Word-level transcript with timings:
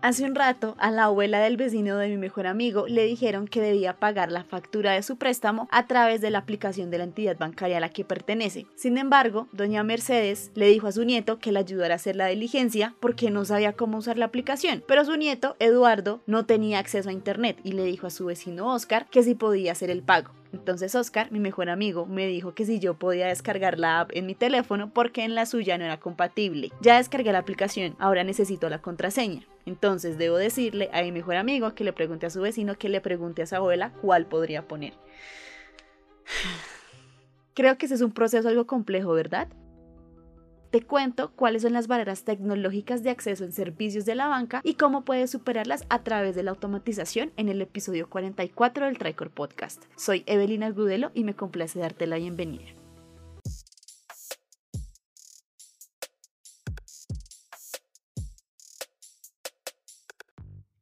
Hace 0.00 0.24
un 0.24 0.36
rato, 0.36 0.76
a 0.78 0.92
la 0.92 1.04
abuela 1.04 1.40
del 1.40 1.56
vecino 1.56 1.96
de 1.96 2.08
mi 2.08 2.16
mejor 2.18 2.46
amigo 2.46 2.86
le 2.86 3.04
dijeron 3.04 3.48
que 3.48 3.60
debía 3.60 3.94
pagar 3.94 4.30
la 4.30 4.44
factura 4.44 4.92
de 4.92 5.02
su 5.02 5.16
préstamo 5.16 5.66
a 5.72 5.88
través 5.88 6.20
de 6.20 6.30
la 6.30 6.38
aplicación 6.38 6.88
de 6.92 6.98
la 6.98 7.04
entidad 7.04 7.36
bancaria 7.36 7.78
a 7.78 7.80
la 7.80 7.88
que 7.88 8.04
pertenece. 8.04 8.66
Sin 8.76 8.96
embargo, 8.96 9.48
doña 9.50 9.82
Mercedes 9.82 10.52
le 10.54 10.68
dijo 10.68 10.86
a 10.86 10.92
su 10.92 11.02
nieto 11.04 11.40
que 11.40 11.50
le 11.50 11.58
ayudara 11.58 11.94
a 11.94 11.96
hacer 11.96 12.14
la 12.14 12.28
diligencia 12.28 12.94
porque 13.00 13.32
no 13.32 13.44
sabía 13.44 13.72
cómo 13.72 13.98
usar 13.98 14.18
la 14.18 14.26
aplicación. 14.26 14.84
Pero 14.86 15.04
su 15.04 15.16
nieto, 15.16 15.56
Eduardo, 15.58 16.20
no 16.26 16.46
tenía 16.46 16.78
acceso 16.78 17.08
a 17.08 17.12
internet 17.12 17.58
y 17.64 17.72
le 17.72 17.82
dijo 17.82 18.06
a 18.06 18.10
su 18.10 18.26
vecino 18.26 18.72
Oscar 18.72 19.06
que 19.10 19.24
sí 19.24 19.34
podía 19.34 19.72
hacer 19.72 19.90
el 19.90 20.04
pago. 20.04 20.30
Entonces 20.52 20.94
Oscar, 20.94 21.30
mi 21.32 21.40
mejor 21.40 21.68
amigo, 21.68 22.06
me 22.06 22.26
dijo 22.26 22.54
que 22.54 22.64
si 22.64 22.78
yo 22.78 22.94
podía 22.94 23.26
descargar 23.26 23.78
la 23.78 24.00
app 24.00 24.10
en 24.14 24.26
mi 24.26 24.34
teléfono 24.34 24.90
porque 24.94 25.24
en 25.24 25.34
la 25.34 25.44
suya 25.44 25.76
no 25.76 25.84
era 25.84 25.98
compatible. 25.98 26.70
Ya 26.80 26.98
descargué 26.98 27.32
la 27.32 27.40
aplicación, 27.40 27.96
ahora 27.98 28.24
necesito 28.24 28.70
la 28.70 28.80
contraseña. 28.80 29.42
Entonces 29.68 30.16
debo 30.16 30.38
decirle 30.38 30.88
a 30.94 31.02
mi 31.02 31.12
mejor 31.12 31.36
amigo 31.36 31.74
que 31.74 31.84
le 31.84 31.92
pregunte 31.92 32.24
a 32.24 32.30
su 32.30 32.40
vecino 32.40 32.78
que 32.78 32.88
le 32.88 33.02
pregunte 33.02 33.42
a 33.42 33.46
su 33.46 33.54
abuela 33.54 33.92
cuál 34.00 34.24
podría 34.24 34.66
poner. 34.66 34.94
Creo 37.54 37.76
que 37.76 37.84
ese 37.84 37.96
es 37.96 38.00
un 38.00 38.12
proceso 38.12 38.48
algo 38.48 38.66
complejo, 38.66 39.12
¿verdad? 39.12 39.48
Te 40.70 40.80
cuento 40.82 41.32
cuáles 41.32 41.62
son 41.62 41.74
las 41.74 41.86
barreras 41.86 42.24
tecnológicas 42.24 43.02
de 43.02 43.10
acceso 43.10 43.44
en 43.44 43.52
servicios 43.52 44.06
de 44.06 44.14
la 44.14 44.28
banca 44.28 44.62
y 44.64 44.74
cómo 44.74 45.04
puedes 45.04 45.30
superarlas 45.30 45.84
a 45.90 46.02
través 46.02 46.34
de 46.34 46.44
la 46.44 46.52
automatización 46.52 47.30
en 47.36 47.50
el 47.50 47.60
episodio 47.60 48.08
44 48.08 48.86
del 48.86 48.96
Tricor 48.96 49.30
Podcast. 49.30 49.84
Soy 49.96 50.24
Evelina 50.26 50.70
Gudelo 50.70 51.10
y 51.12 51.24
me 51.24 51.34
complace 51.34 51.78
darte 51.78 52.06
la 52.06 52.16
bienvenida. 52.16 52.77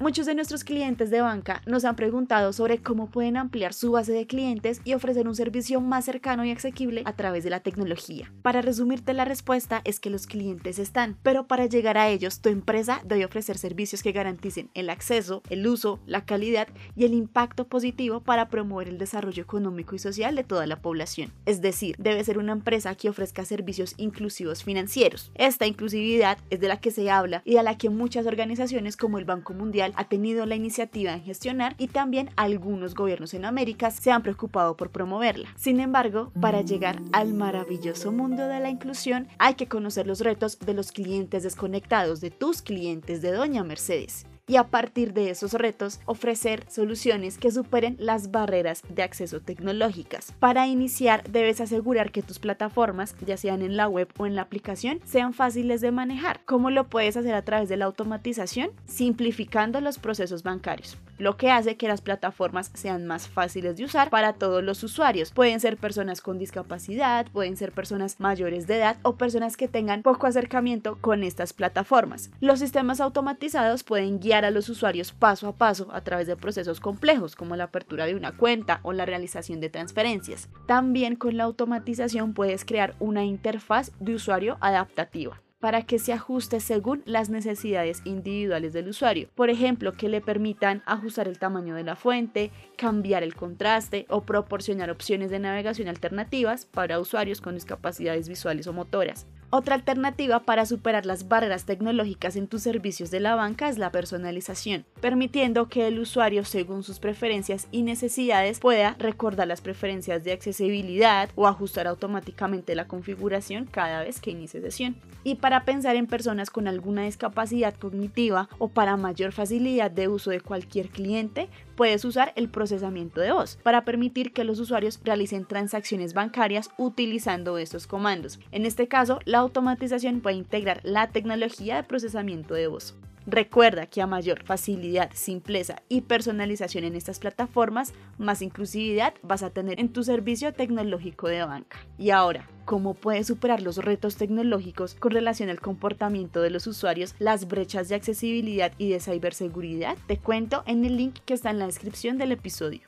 Muchos 0.00 0.26
de 0.26 0.36
nuestros 0.36 0.62
clientes 0.62 1.10
de 1.10 1.22
banca 1.22 1.60
nos 1.66 1.84
han 1.84 1.96
preguntado 1.96 2.52
sobre 2.52 2.78
cómo 2.78 3.10
pueden 3.10 3.36
ampliar 3.36 3.74
su 3.74 3.90
base 3.90 4.12
de 4.12 4.28
clientes 4.28 4.80
y 4.84 4.94
ofrecer 4.94 5.26
un 5.26 5.34
servicio 5.34 5.80
más 5.80 6.04
cercano 6.04 6.44
y 6.44 6.52
asequible 6.52 7.02
a 7.04 7.16
través 7.16 7.42
de 7.42 7.50
la 7.50 7.58
tecnología. 7.58 8.30
Para 8.42 8.62
resumirte 8.62 9.12
la 9.12 9.24
respuesta 9.24 9.80
es 9.82 9.98
que 9.98 10.08
los 10.08 10.28
clientes 10.28 10.78
están, 10.78 11.16
pero 11.24 11.48
para 11.48 11.66
llegar 11.66 11.98
a 11.98 12.08
ellos 12.08 12.40
tu 12.40 12.48
empresa 12.48 13.00
debe 13.04 13.24
ofrecer 13.24 13.58
servicios 13.58 14.04
que 14.04 14.12
garanticen 14.12 14.70
el 14.74 14.88
acceso, 14.88 15.42
el 15.50 15.66
uso, 15.66 15.98
la 16.06 16.24
calidad 16.24 16.68
y 16.94 17.04
el 17.04 17.12
impacto 17.12 17.66
positivo 17.66 18.20
para 18.20 18.48
promover 18.50 18.86
el 18.86 18.98
desarrollo 18.98 19.42
económico 19.42 19.96
y 19.96 19.98
social 19.98 20.36
de 20.36 20.44
toda 20.44 20.68
la 20.68 20.80
población. 20.80 21.32
Es 21.44 21.60
decir, 21.60 21.96
debe 21.98 22.22
ser 22.22 22.38
una 22.38 22.52
empresa 22.52 22.94
que 22.94 23.08
ofrezca 23.08 23.44
servicios 23.44 23.94
inclusivos 23.96 24.62
financieros. 24.62 25.32
Esta 25.34 25.66
inclusividad 25.66 26.38
es 26.50 26.60
de 26.60 26.68
la 26.68 26.80
que 26.80 26.92
se 26.92 27.10
habla 27.10 27.42
y 27.44 27.56
a 27.56 27.64
la 27.64 27.76
que 27.76 27.90
muchas 27.90 28.26
organizaciones 28.26 28.96
como 28.96 29.18
el 29.18 29.24
Banco 29.24 29.54
Mundial 29.54 29.87
ha 29.96 30.04
tenido 30.04 30.46
la 30.46 30.54
iniciativa 30.54 31.12
en 31.12 31.22
gestionar 31.22 31.74
y 31.78 31.88
también 31.88 32.30
algunos 32.36 32.94
gobiernos 32.94 33.34
en 33.34 33.44
América 33.44 33.90
se 33.90 34.10
han 34.10 34.22
preocupado 34.22 34.76
por 34.76 34.90
promoverla. 34.90 35.48
Sin 35.56 35.80
embargo, 35.80 36.32
para 36.40 36.62
llegar 36.62 37.00
al 37.12 37.34
maravilloso 37.34 38.12
mundo 38.12 38.46
de 38.46 38.60
la 38.60 38.70
inclusión 38.70 39.28
hay 39.38 39.54
que 39.54 39.68
conocer 39.68 40.06
los 40.06 40.20
retos 40.20 40.58
de 40.58 40.74
los 40.74 40.92
clientes 40.92 41.42
desconectados, 41.42 42.20
de 42.20 42.30
tus 42.30 42.62
clientes 42.62 43.22
de 43.22 43.32
Doña 43.32 43.64
Mercedes 43.64 44.26
y 44.48 44.56
a 44.56 44.64
partir 44.64 45.12
de 45.12 45.30
esos 45.30 45.52
retos 45.52 46.00
ofrecer 46.06 46.64
soluciones 46.68 47.38
que 47.38 47.52
superen 47.52 47.96
las 48.00 48.32
barreras 48.32 48.82
de 48.88 49.02
acceso 49.02 49.40
tecnológicas. 49.40 50.32
Para 50.40 50.66
iniciar 50.66 51.22
debes 51.30 51.60
asegurar 51.60 52.10
que 52.10 52.22
tus 52.22 52.38
plataformas, 52.40 53.14
ya 53.24 53.36
sean 53.36 53.62
en 53.62 53.76
la 53.76 53.86
web 53.88 54.08
o 54.18 54.26
en 54.26 54.34
la 54.34 54.42
aplicación, 54.42 55.00
sean 55.04 55.34
fáciles 55.34 55.80
de 55.80 55.92
manejar. 55.92 56.40
¿Cómo 56.46 56.70
lo 56.70 56.88
puedes 56.88 57.16
hacer 57.16 57.34
a 57.34 57.42
través 57.42 57.68
de 57.68 57.76
la 57.76 57.84
automatización? 57.84 58.70
Simplificando 58.86 59.80
los 59.80 59.98
procesos 59.98 60.42
bancarios 60.42 60.96
lo 61.18 61.36
que 61.36 61.50
hace 61.50 61.76
que 61.76 61.88
las 61.88 62.00
plataformas 62.00 62.70
sean 62.74 63.06
más 63.06 63.28
fáciles 63.28 63.76
de 63.76 63.84
usar 63.84 64.10
para 64.10 64.32
todos 64.32 64.62
los 64.62 64.82
usuarios. 64.82 65.32
Pueden 65.32 65.60
ser 65.60 65.76
personas 65.76 66.20
con 66.20 66.38
discapacidad, 66.38 67.26
pueden 67.32 67.56
ser 67.56 67.72
personas 67.72 68.20
mayores 68.20 68.66
de 68.66 68.76
edad 68.76 68.96
o 69.02 69.16
personas 69.16 69.56
que 69.56 69.68
tengan 69.68 70.02
poco 70.02 70.26
acercamiento 70.26 70.98
con 71.00 71.24
estas 71.24 71.52
plataformas. 71.52 72.30
Los 72.40 72.60
sistemas 72.60 73.00
automatizados 73.00 73.84
pueden 73.84 74.20
guiar 74.20 74.44
a 74.44 74.50
los 74.50 74.68
usuarios 74.68 75.12
paso 75.12 75.48
a 75.48 75.56
paso 75.56 75.88
a 75.92 76.00
través 76.02 76.26
de 76.26 76.36
procesos 76.36 76.80
complejos 76.80 77.36
como 77.36 77.56
la 77.56 77.64
apertura 77.64 78.06
de 78.06 78.14
una 78.14 78.36
cuenta 78.36 78.80
o 78.82 78.92
la 78.92 79.06
realización 79.06 79.60
de 79.60 79.70
transferencias. 79.70 80.48
También 80.66 81.16
con 81.16 81.36
la 81.36 81.44
automatización 81.44 82.34
puedes 82.34 82.64
crear 82.64 82.94
una 82.98 83.24
interfaz 83.24 83.92
de 84.00 84.14
usuario 84.14 84.58
adaptativa 84.60 85.40
para 85.60 85.82
que 85.82 85.98
se 85.98 86.12
ajuste 86.12 86.60
según 86.60 87.02
las 87.04 87.30
necesidades 87.30 88.02
individuales 88.04 88.72
del 88.72 88.88
usuario. 88.88 89.28
Por 89.34 89.50
ejemplo, 89.50 89.92
que 89.92 90.08
le 90.08 90.20
permitan 90.20 90.82
ajustar 90.86 91.28
el 91.28 91.38
tamaño 91.38 91.74
de 91.74 91.84
la 91.84 91.96
fuente, 91.96 92.50
cambiar 92.76 93.22
el 93.22 93.34
contraste 93.34 94.06
o 94.08 94.22
proporcionar 94.22 94.90
opciones 94.90 95.30
de 95.30 95.38
navegación 95.38 95.88
alternativas 95.88 96.66
para 96.66 97.00
usuarios 97.00 97.40
con 97.40 97.54
discapacidades 97.54 98.28
visuales 98.28 98.66
o 98.66 98.72
motoras. 98.72 99.26
Otra 99.50 99.76
alternativa 99.76 100.40
para 100.40 100.66
superar 100.66 101.06
las 101.06 101.26
barreras 101.26 101.64
tecnológicas 101.64 102.36
en 102.36 102.48
tus 102.48 102.62
servicios 102.62 103.10
de 103.10 103.20
la 103.20 103.34
banca 103.34 103.70
es 103.70 103.78
la 103.78 103.90
personalización, 103.90 104.84
permitiendo 105.00 105.70
que 105.70 105.86
el 105.86 105.98
usuario, 105.98 106.44
según 106.44 106.82
sus 106.82 106.98
preferencias 106.98 107.66
y 107.70 107.80
necesidades, 107.80 108.60
pueda 108.60 108.94
recordar 108.98 109.48
las 109.48 109.62
preferencias 109.62 110.22
de 110.22 110.32
accesibilidad 110.32 111.30
o 111.34 111.46
ajustar 111.46 111.86
automáticamente 111.86 112.74
la 112.74 112.88
configuración 112.88 113.64
cada 113.64 114.02
vez 114.02 114.20
que 114.20 114.32
inicie 114.32 114.60
sesión. 114.60 114.96
Y 115.24 115.36
para 115.48 115.64
pensar 115.64 115.96
en 115.96 116.06
personas 116.06 116.50
con 116.50 116.68
alguna 116.68 117.04
discapacidad 117.04 117.74
cognitiva 117.74 118.50
o 118.58 118.68
para 118.68 118.98
mayor 118.98 119.32
facilidad 119.32 119.90
de 119.90 120.06
uso 120.06 120.30
de 120.30 120.42
cualquier 120.42 120.90
cliente, 120.90 121.48
puedes 121.74 122.04
usar 122.04 122.34
el 122.36 122.50
procesamiento 122.50 123.22
de 123.22 123.32
voz 123.32 123.58
para 123.62 123.86
permitir 123.86 124.34
que 124.34 124.44
los 124.44 124.60
usuarios 124.60 125.00
realicen 125.02 125.46
transacciones 125.46 126.12
bancarias 126.12 126.68
utilizando 126.76 127.56
estos 127.56 127.86
comandos. 127.86 128.38
En 128.52 128.66
este 128.66 128.88
caso, 128.88 129.20
la 129.24 129.38
automatización 129.38 130.20
puede 130.20 130.36
integrar 130.36 130.80
la 130.82 131.08
tecnología 131.08 131.76
de 131.76 131.84
procesamiento 131.84 132.52
de 132.52 132.66
voz. 132.66 132.94
Recuerda 133.30 133.84
que 133.84 134.00
a 134.00 134.06
mayor 134.06 134.42
facilidad, 134.42 135.10
simpleza 135.12 135.82
y 135.90 136.00
personalización 136.00 136.84
en 136.84 136.94
estas 136.94 137.18
plataformas, 137.18 137.92
más 138.16 138.40
inclusividad 138.40 139.12
vas 139.22 139.42
a 139.42 139.50
tener 139.50 139.78
en 139.80 139.92
tu 139.92 140.02
servicio 140.02 140.54
tecnológico 140.54 141.28
de 141.28 141.44
banca. 141.44 141.76
Y 141.98 142.08
ahora, 142.08 142.48
¿cómo 142.64 142.94
puedes 142.94 143.26
superar 143.26 143.60
los 143.60 143.76
retos 143.76 144.16
tecnológicos 144.16 144.94
con 144.94 145.12
relación 145.12 145.50
al 145.50 145.60
comportamiento 145.60 146.40
de 146.40 146.48
los 146.48 146.66
usuarios, 146.66 147.14
las 147.18 147.46
brechas 147.48 147.90
de 147.90 147.96
accesibilidad 147.96 148.72
y 148.78 148.88
de 148.88 148.98
ciberseguridad? 148.98 149.98
Te 150.06 150.16
cuento 150.16 150.62
en 150.66 150.86
el 150.86 150.96
link 150.96 151.18
que 151.26 151.34
está 151.34 151.50
en 151.50 151.58
la 151.58 151.66
descripción 151.66 152.16
del 152.16 152.32
episodio. 152.32 152.80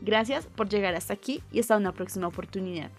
Gracias 0.00 0.46
por 0.46 0.70
llegar 0.70 0.94
hasta 0.94 1.12
aquí 1.12 1.42
y 1.52 1.60
hasta 1.60 1.76
una 1.76 1.92
próxima 1.92 2.26
oportunidad. 2.26 2.90